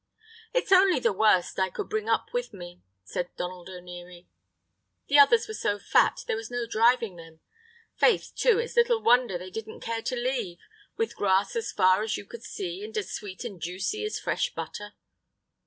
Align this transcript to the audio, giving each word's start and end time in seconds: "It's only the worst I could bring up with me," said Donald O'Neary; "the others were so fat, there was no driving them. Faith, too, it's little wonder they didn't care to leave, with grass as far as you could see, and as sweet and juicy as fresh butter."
"It's 0.51 0.71
only 0.71 0.99
the 0.99 1.13
worst 1.13 1.59
I 1.59 1.69
could 1.69 1.87
bring 1.87 2.09
up 2.09 2.33
with 2.33 2.53
me," 2.55 2.81
said 3.03 3.29
Donald 3.37 3.69
O'Neary; 3.69 4.25
"the 5.09 5.19
others 5.19 5.47
were 5.47 5.53
so 5.53 5.77
fat, 5.77 6.23
there 6.25 6.35
was 6.35 6.49
no 6.49 6.65
driving 6.65 7.17
them. 7.17 7.39
Faith, 7.97 8.33
too, 8.35 8.57
it's 8.57 8.75
little 8.75 9.03
wonder 9.03 9.37
they 9.37 9.51
didn't 9.51 9.81
care 9.81 10.01
to 10.01 10.15
leave, 10.15 10.57
with 10.97 11.15
grass 11.15 11.55
as 11.55 11.71
far 11.71 12.01
as 12.01 12.17
you 12.17 12.25
could 12.25 12.41
see, 12.43 12.83
and 12.83 12.97
as 12.97 13.11
sweet 13.11 13.43
and 13.45 13.61
juicy 13.61 14.03
as 14.03 14.17
fresh 14.17 14.55
butter." 14.55 14.93